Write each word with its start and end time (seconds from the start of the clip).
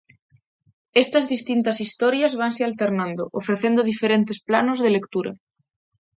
Estas 1.03 1.25
distintas 1.33 1.77
historias 1.85 2.33
vanse 2.41 2.61
alternando, 2.65 3.23
ofrecendo 3.39 3.87
diferentes 3.91 4.37
planos 4.49 4.77
de 4.83 4.93
lectura. 4.97 5.31